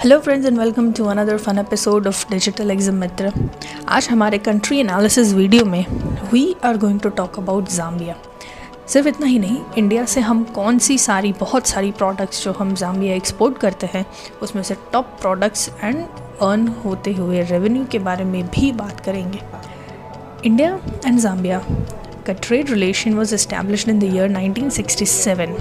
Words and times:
Hello 0.00 0.18
friends 0.18 0.46
and 0.46 0.58
welcome 0.58 0.90
to 0.92 1.04
another 1.04 1.38
fun 1.38 1.58
episode 1.58 2.06
of 2.06 2.24
digital 2.30 2.70
exam 2.70 2.94
मित्र 2.94 3.32
आज 3.88 4.08
हमारे 4.10 4.38
country 4.38 4.78
analysis 4.78 5.32
video 5.34 5.64
में 5.64 5.84
we 6.32 6.54
are 6.64 6.76
going 6.76 7.00
to 7.00 7.08
talk 7.08 7.38
about 7.38 7.68
Zambia 7.68 8.14
सिर्फ़ 8.86 9.08
इतना 9.08 9.26
ही 9.26 9.38
नहीं 9.38 9.58
India 9.78 10.04
से 10.04 10.20
हम 10.20 10.42
कौन 10.44 10.78
सी 10.78 10.96
सारी, 10.98 11.32
बहुत 11.32 11.66
सारी 11.66 11.90
प्रोडक्ट्स 11.92 12.44
जो 12.44 12.52
हम 12.52 12.74
जाम्बिया 12.74 13.14
एक्सपोर्ट 13.14 13.58
करते 13.58 13.86
हैं, 13.94 14.04
उसमें 14.42 14.62
से 14.62 14.76
टॉप 14.92 15.04
प्रोडक्ट्स 15.20 15.68
एंड 15.84 15.96
अर्न 16.42 16.66
होते 16.84 17.12
हुए 17.12 17.42
रेवेन्यू 17.42 17.84
के 17.84 17.98
बारे 17.98 18.24
में 18.24 18.42
भी 18.46 18.72
बात 18.72 19.00
करेंगे. 19.00 19.40
इंडिया 20.44 20.78
एंड 21.06 21.18
जाम्बिया 21.18 21.58
का 22.26 22.32
trade 22.32 22.70
relation 22.70 23.14
was 23.14 23.34
establish 23.34 23.88
in 23.88 23.98
the 23.98 24.04
year 24.04 24.32
1967. 24.32 25.54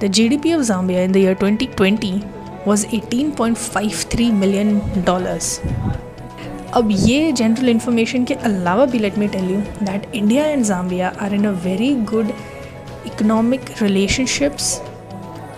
The 0.00 0.08
GDP 0.08 0.52
of 0.54 0.60
Zambia 0.66 1.00
in 1.04 1.12
the 1.12 1.20
year 1.20 1.34
2020 1.34 2.39
was 2.68 2.84
18.53 2.86 4.30
million 4.32 4.80
dollars 5.06 5.60
अब 6.74 6.88
ये 6.90 7.32
जनरल 7.32 7.68
इन्फॉर्मेशन 7.68 8.24
के 8.24 8.34
अलावा 8.34 8.84
भी 8.84 8.98
let 8.98 9.18
me 9.18 9.28
tell 9.28 9.50
you 9.50 9.60
that 9.82 10.14
India 10.14 10.44
and 10.44 10.64
Zambia 10.64 11.12
are 11.20 11.34
in 11.34 11.44
a 11.44 11.50
very 11.50 11.94
good 11.94 12.32
economic 13.06 13.60
relationships 13.82 14.80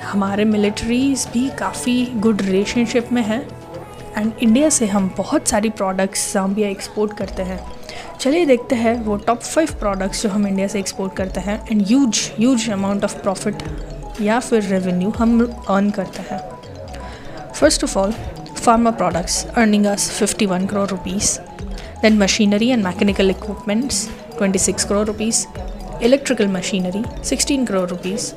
हमारे 0.03 0.45
militaries 0.45 1.29
भी 1.33 1.49
काफ़ी 1.49 2.07
good 2.17 2.43
relationship 2.43 3.13
में 3.13 3.23
हैं। 3.23 3.49
एंड 4.17 4.33
इंडिया 4.43 4.69
से 4.69 4.87
हम 4.87 5.15
बहुत 5.17 5.49
सारी 5.49 5.71
प्रोडक्ट्स 5.71 6.33
जाम्बिया 6.35 6.69
एक्सपोर्ट 6.69 7.13
करते 7.13 7.43
हैं। 7.43 7.61
चलिए 8.21 8.47
देखते 8.47 8.77
हैं 8.77 8.95
वो 9.05 9.17
टॉप 9.17 9.41
फाइव 9.43 9.75
प्रोडक्ट्स 9.79 10.23
जो 10.23 10.29
हम 10.29 10.47
इंडिया 10.47 10.69
से 10.69 10.79
एक्सपोर्ट 10.79 11.17
करते 11.17 11.41
हैं। 11.41 11.67
And 11.71 11.85
use 11.91 12.31
huge 12.39 12.71
amount 12.71 13.05
of 13.05 13.17
profit 13.17 13.63
या 14.21 14.41
फिर 14.41 14.63
रेवेन्यू 14.63 15.11
हम 15.11 15.41
अर्न 15.69 15.91
करते 15.91 16.23
हैं। 16.23 16.52
first 17.62 17.84
of 17.84 17.98
all 17.98 18.14
pharma 18.56 18.92
products 19.02 19.46
earning 19.56 19.86
us 19.88 20.10
51 20.22 20.68
crore 20.72 20.88
rupees 20.94 21.32
then 22.02 22.18
machinery 22.24 22.70
and 22.76 22.88
mechanical 22.88 23.34
equipments 23.34 24.02
26 24.40 24.88
crore 24.92 25.06
rupees 25.06 25.40
electrical 26.02 26.52
machinery 26.58 27.04
16 27.32 27.66
crore 27.72 27.88
rupees 27.94 28.28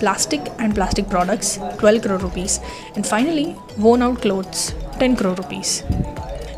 plastic 0.00 0.50
and 0.58 0.78
plastic 0.80 1.08
products 1.14 1.54
12 1.78 2.02
crore 2.06 2.20
rupees 2.26 2.58
and 2.94 3.10
finally 3.12 3.48
worn 3.78 4.06
out 4.08 4.20
clothes 4.26 4.66
10 4.98 5.16
crore 5.22 5.36
rupees 5.42 5.80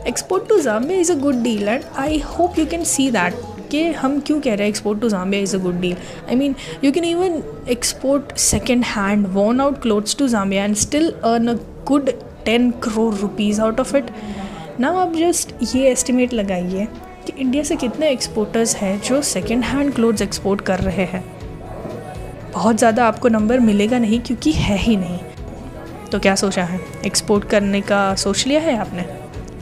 export 0.08 0.48
to 0.48 0.58
Zambia 0.60 1.00
is 1.00 1.10
a 1.12 1.14
good 1.20 1.42
deal 1.42 1.68
and 1.68 1.82
I 1.98 2.18
hope 2.26 2.58
you 2.58 2.64
can 2.66 2.84
see 2.90 3.10
that 3.10 3.34
कि 3.70 3.82
हम 3.92 4.18
क्यों 4.26 4.40
कह 4.40 4.54
रहे 4.54 4.62
हैं 4.62 4.68
export 4.68 5.00
to 5.00 5.08
Zambia 5.08 5.42
is 5.42 5.54
a 5.56 5.58
good 5.62 5.80
deal 5.80 5.96
I 6.28 6.36
mean 6.36 6.54
you 6.84 6.92
can 6.92 7.04
even 7.04 7.42
export 7.70 8.36
second 8.38 8.84
hand 8.86 9.26
worn 9.32 9.60
out 9.60 9.80
clothes 9.82 10.16
to 10.18 10.28
Zambia 10.28 10.64
and 10.64 10.76
still 10.84 11.10
earn 11.32 11.48
a 11.48 11.54
good 11.87 12.09
ten 12.45 12.69
crore 12.83 13.13
rupees 13.15 13.61
out 13.61 13.79
of 13.79 13.95
it 13.97 14.11
ना 14.79 14.89
आप 15.01 15.13
just 15.15 15.53
ये 15.75 15.91
estimate 15.91 16.33
लगाइए 16.33 16.87
कि 17.25 17.33
India 17.37 17.63
से 17.63 17.75
कितने 17.75 18.09
exporters 18.09 18.75
हैं 18.75 18.99
जो 19.01 19.21
second 19.21 19.63
hand 19.63 19.93
clothes 19.93 20.21
export 20.21 20.61
कर 20.61 20.79
रहे 20.79 21.05
हैं। 21.05 21.23
बहुत 22.53 22.77
ज़्यादा 22.77 23.05
आपको 23.05 23.27
नंबर 23.27 23.59
मिलेगा 23.59 23.99
नहीं 23.99 24.19
क्योंकि 24.19 24.51
है 24.51 24.77
ही 24.77 24.95
नहीं। 24.97 25.19
तो 26.11 26.19
क्या 26.19 26.35
सोचा 26.35 26.63
है? 26.63 26.79
एक्सपोर्ट 27.05 27.43
करने 27.43 27.81
का 27.81 28.15
सोच 28.15 28.45
लिया 28.47 28.61
है 28.61 28.77
आपने? 28.77 29.05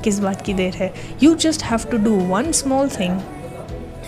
किस 0.03 0.19
बात 0.19 0.41
की 0.41 0.53
देर 0.53 0.73
है? 0.73 0.93
You 1.23 1.33
just 1.35 1.63
have 1.63 1.89
to 1.91 1.97
do 1.97 2.15
one 2.27 2.51
small 2.51 2.89
thing 2.89 3.19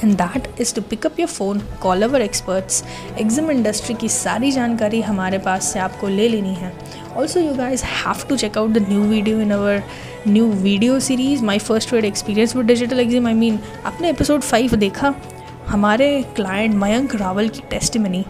and 0.04 0.16
that 0.18 0.48
is 0.62 0.73
to 0.76 0.82
pick up 0.90 1.20
your 1.20 1.30
phone 1.30 1.62
call 1.82 2.04
our 2.04 2.22
experts 2.22 2.84
exam 3.20 3.52
industry 3.52 3.96
की 3.96 4.10
सारी 4.12 4.52
जानकारी 4.52 5.02
हमारे 5.02 5.38
पास 5.40 5.72
से 5.73 5.80
आपको 5.80 6.08
ले 6.08 6.28
लेनी 6.30 6.54
है। 6.56 6.72
Also 7.18 7.40
you 7.40 7.54
guys 7.56 7.84
have 7.86 8.26
to 8.30 8.38
check 8.38 8.58
out 8.58 8.72
the 8.72 8.86
new 8.90 9.02
video 9.10 9.40
in 9.42 9.52
our 9.52 9.84
new 10.28 10.45
video 10.52 11.00
series 11.00 11.44
my 11.45 11.60
first 11.60 11.94
wed 11.94 12.06
experience 12.06 12.56
with 12.56 12.66
digital 12.66 13.00
exam 13.00 13.28
I 13.28 13.34
mean 13.34 13.60
आपने 13.86 14.10
एपिसोड 14.10 14.42
फाइव 14.42 14.76
देखा? 14.78 15.14
हमारे 15.67 16.08
क्लाइंट 16.36 16.76
मयंक 16.76 17.16
रावल 17.16 17.50
की 17.50 17.61
testimony 17.98 18.23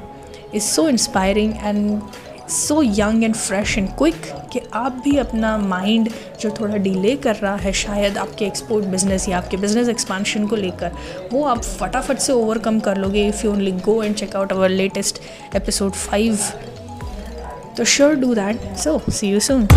is 0.56 0.64
so 0.64 0.88
inspiring 0.90 1.54
and 1.64 2.02
so 2.50 2.84
young 2.84 3.24
and 3.24 3.36
fresh 3.36 3.78
and 3.78 3.90
quick 3.90 4.16
कि 4.54 4.62
आप 4.74 5.02
भी 5.04 5.18
अपना 5.18 5.58
mind 5.58 6.10
जो 6.40 6.50
थोड़ा 6.50 6.76
डिले 6.76 7.16
कर 7.16 7.36
रहा 7.36 7.56
है 7.56 7.74
शायद 7.74 8.18
आपके 8.18 8.46
एक्सपोर्ट 8.46 8.86
बिज़नेस 8.86 9.30
या 9.30 9.38
आपके 9.38 9.58
बिज़नेस 9.58 9.90
एक्सपांशन 9.90 10.48
को 10.48 10.56
लेकर, 10.56 10.92
वो 11.34 11.44
आप 11.44 11.64
फटाफट 11.64 12.18
से 12.18 12.34
ओवरकम 12.34 12.80
कर 12.80 12.98
लोगे 12.98 13.28
if 13.28 13.46
you 13.46 13.52
only 13.52 13.72
go 13.72 14.04
and 14.04 14.16
check 14.16 14.36
out 14.36 14.52
our 14.52 14.70
latest 14.70 15.20
episode 15.56 15.92
five 15.92 16.40
तो 17.78 17.84
sure 17.84 18.16
do 18.16 18.34
that 18.34 18.78
so 18.78 19.02
see 19.10 19.28
you 19.28 19.40
soon 19.40 19.68